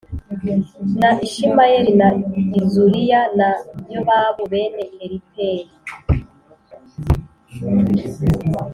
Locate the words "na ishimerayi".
0.99-1.91